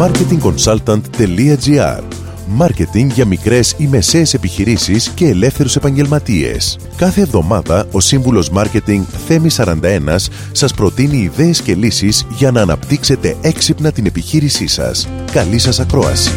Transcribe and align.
marketingconsultant.gr 0.00 2.02
Μάρκετινγκ 2.48 3.10
για 3.10 3.26
μικρές 3.26 3.74
ή 3.78 3.86
μεσαίες 3.86 4.34
επιχειρήσεις 4.34 5.08
και 5.08 5.28
ελεύθερους 5.28 5.76
επαγγελματίες. 5.76 6.78
Κάθε 6.96 7.20
εβδομάδα 7.20 7.86
ο 7.92 8.00
σύμβουλος 8.00 8.50
Μάρκετινγκ 8.50 9.04
Θέμη 9.26 9.48
41 9.56 10.16
σας 10.52 10.74
προτείνει 10.74 11.16
ιδέες 11.16 11.62
και 11.62 11.74
λύσεις 11.74 12.26
για 12.30 12.50
να 12.50 12.60
αναπτύξετε 12.60 13.36
έξυπνα 13.40 13.92
την 13.92 14.06
επιχείρησή 14.06 14.66
σας. 14.66 15.08
Καλή 15.32 15.58
σας 15.58 15.80
ακρόαση. 15.80 16.34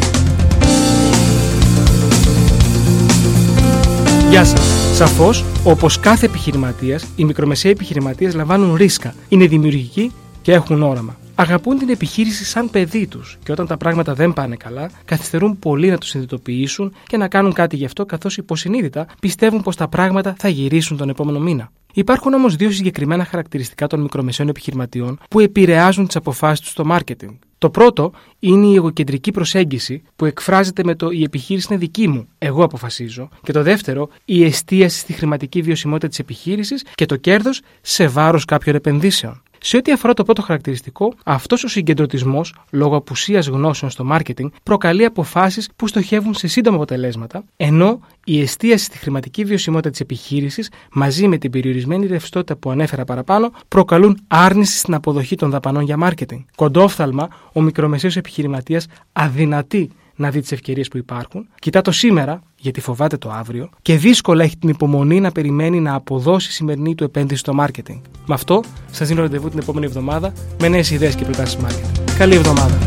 Γεια 4.29 4.45
σας. 4.45 4.61
Σαφώς, 4.95 5.45
όπως 5.63 5.99
κάθε 5.99 6.25
επιχειρηματίας, 6.25 7.05
οι 7.15 7.25
μικρομεσαίοι 7.25 7.71
επιχειρηματίες 7.71 8.35
λαμβάνουν 8.35 8.75
ρίσκα, 8.75 9.13
είναι 9.29 9.47
δημιουργικοί 9.47 10.11
και 10.41 10.51
έχουν 10.51 10.83
όραμα. 10.83 11.17
Αγαπούν 11.39 11.77
την 11.77 11.89
επιχείρηση 11.89 12.45
σαν 12.45 12.69
παιδί 12.69 13.07
τους 13.07 13.37
και 13.43 13.51
όταν 13.51 13.67
τα 13.67 13.77
πράγματα 13.77 14.13
δεν 14.13 14.33
πάνε 14.33 14.55
καλά, 14.55 14.91
καθυστερούν 15.05 15.59
πολύ 15.59 15.89
να 15.89 15.97
τους 15.97 16.09
συνειδητοποιήσουν 16.09 16.93
και 17.07 17.17
να 17.17 17.27
κάνουν 17.27 17.53
κάτι 17.53 17.75
γι' 17.75 17.85
αυτό, 17.85 18.05
καθώς 18.05 18.37
υποσυνείδητα 18.37 19.07
πιστεύουν 19.19 19.61
πως 19.61 19.75
τα 19.75 19.87
πράγματα 19.87 20.35
θα 20.37 20.47
γυρίσουν 20.47 20.97
τον 20.97 21.09
επόμενο 21.09 21.39
μήνα. 21.39 21.71
Υπάρχουν 21.93 22.33
όμως 22.33 22.55
δύο 22.55 22.71
συγκεκριμένα 22.71 23.25
χαρακτηριστικά 23.25 23.87
των 23.87 23.99
μικρομεσαίων 24.01 24.49
επιχειρηματιών 24.49 25.19
που 25.29 25.39
επηρεάζουν 25.39 26.05
τις 26.05 26.15
αποφάσεις 26.15 26.59
τους 26.59 26.69
στο 26.69 26.83
marketing. 26.89 27.37
Το 27.57 27.69
πρώτο 27.69 28.11
είναι 28.39 28.65
η 28.65 28.75
εγωκεντρική 28.75 29.31
προσέγγιση 29.31 30.01
που 30.15 30.25
εκφράζεται 30.25 30.83
με 30.83 30.95
το 30.95 31.09
Η 31.09 31.23
επιχείρηση 31.23 31.67
είναι 31.69 31.79
δική 31.79 32.07
μου, 32.07 32.27
εγώ 32.37 32.63
αποφασίζω. 32.63 33.29
Και 33.43 33.51
το 33.51 33.63
δεύτερο, 33.63 34.09
η 34.25 34.43
εστίαση 34.43 34.99
στη 34.99 35.13
χρηματική 35.13 35.61
βιωσιμότητα 35.61 36.07
της 36.07 36.19
επιχείρησης 36.19 36.85
και 36.95 37.05
το 37.05 37.15
κέρδος 37.15 37.61
σε 37.81 38.07
βάρος 38.07 38.45
κάποιων 38.45 38.75
επενδύσεων. 38.75 39.41
Σε 39.61 39.77
ό,τι 39.77 39.91
αφορά 39.91 40.13
το 40.13 40.23
πρώτο 40.23 40.41
χαρακτηριστικό, 40.41 41.13
αυτός 41.25 41.63
ο 41.63 41.67
συγκεντρωτισμός, 41.67 42.55
λόγω 42.71 42.95
απουσίας 42.95 43.47
γνώσεων 43.47 43.91
στο 43.91 44.07
marketing, 44.11 44.47
προκαλεί 44.63 45.05
αποφάσεις 45.05 45.69
που 45.75 45.87
στοχεύουν 45.87 46.33
σε 46.33 46.47
σύντομα 46.47 46.75
αποτελέσματα, 46.75 47.43
ενώ 47.57 47.99
η 48.23 48.41
εστίαση 48.41 48.85
στη 48.85 48.97
χρηματική 48.97 49.43
βιωσιμότητα 49.43 49.89
της 49.89 49.99
επιχείρησης, 49.99 50.71
μαζί 50.91 51.27
με 51.27 51.37
την 51.37 51.51
περιορισμένη 51.51 52.07
ρευστότητα 52.07 52.55
που 52.55 52.71
ανέφερα 52.71 53.03
παραπάνω, 53.05 53.51
προκαλούν 53.67 54.19
άρνηση 54.27 54.77
στην 54.77 54.93
αποδοχή 54.93 55.35
των 55.35 55.49
δαπανών 55.49 55.83
για 55.83 55.97
marketing. 56.01 56.43
Κοντόφθαλμα, 56.55 57.27
ο 57.53 57.61
μικρομεσαίος 57.61 58.15
επιχειρηματίας 58.15 58.87
αδυνατεί 59.11 59.89
να 60.15 60.29
δει 60.29 60.41
τις 60.41 60.51
ευκαιρίες 60.51 60.87
που 60.87 60.97
υπάρχουν, 60.97 61.47
κοιτά 61.59 61.81
το 61.81 61.91
σήμερα, 61.91 62.41
γιατί 62.59 62.81
φοβάται 62.81 63.17
το 63.17 63.31
αύριο, 63.31 63.69
και 63.81 63.97
δύσκολα 63.97 64.43
έχει 64.43 64.57
την 64.57 64.69
υπομονή 64.69 65.19
να 65.19 65.31
περιμένει 65.31 65.79
να 65.79 65.93
αποδώσει 65.93 66.49
η 66.49 66.51
σημερινή 66.51 66.95
του 66.95 67.03
επένδυση 67.03 67.39
στο 67.39 67.53
marketing. 67.59 68.01
Με 68.25 68.33
αυτό, 68.33 68.63
σας 68.91 69.07
δίνω 69.07 69.21
ραντεβού 69.21 69.49
την 69.49 69.59
επόμενη 69.59 69.85
εβδομάδα 69.85 70.33
με 70.59 70.67
νέες 70.67 70.91
ιδέες 70.91 71.15
και 71.15 71.23
προτάσεις 71.23 71.57
marketing. 71.61 72.01
Καλή 72.17 72.35
εβδομάδα. 72.35 72.77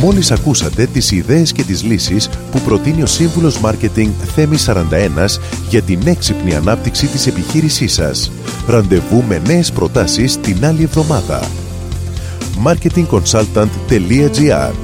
Μόλις 0.00 0.30
ακούσατε 0.30 0.86
τις 0.86 1.10
ιδέες 1.10 1.52
και 1.52 1.62
τις 1.62 1.82
λύσεις 1.82 2.28
που 2.50 2.60
προτείνει 2.60 3.02
ο 3.02 3.06
σύμβουλος 3.06 3.60
Μάρκετινγκ 3.60 4.12
Θέμη 4.34 4.56
41 4.56 5.40
για 5.68 5.82
την 5.82 6.00
έξυπνη 6.04 6.54
ανάπτυξη 6.54 7.06
της 7.06 7.26
επιχείρησής 7.26 7.92
σας. 7.92 8.32
Ραντεβού 8.66 9.24
με 9.28 9.42
νέες 9.46 9.72
προτάσεις 9.72 10.40
την 10.40 10.64
άλλη 10.64 10.82
εβδομάδα. 10.82 11.40
marketingconsultant.gr 12.64 14.83